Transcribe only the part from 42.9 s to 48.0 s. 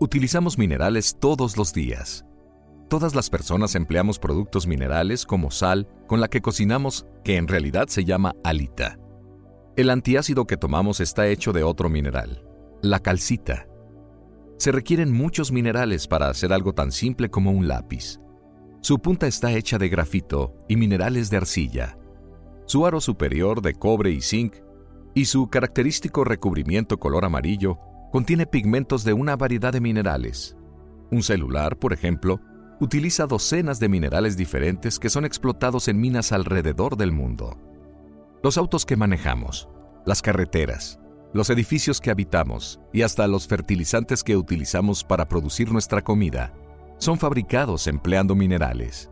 y hasta los fertilizantes que utilizamos para producir nuestra comida son fabricados